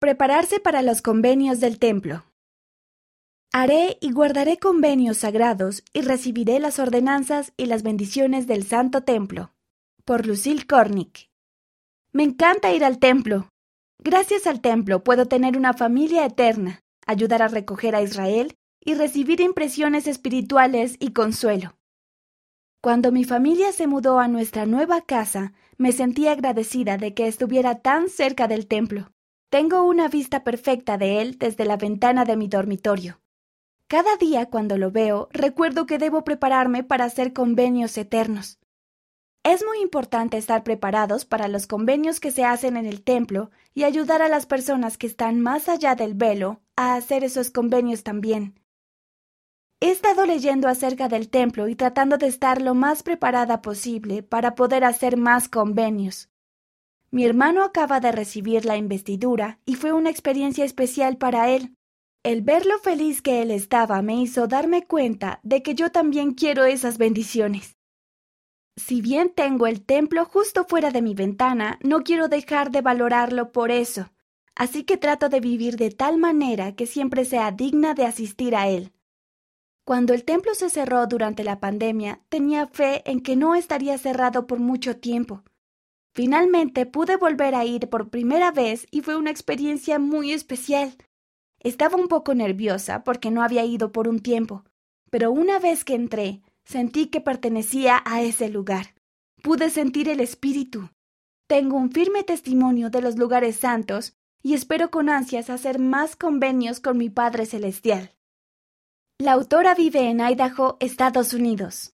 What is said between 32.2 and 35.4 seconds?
de mi dormitorio. Cada día cuando lo veo,